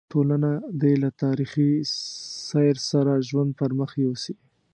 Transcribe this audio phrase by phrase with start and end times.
[0.13, 0.51] ټولنه
[0.81, 1.71] دې له تاریخي
[2.49, 4.35] سیر سره ژوند پر مخ یوسي.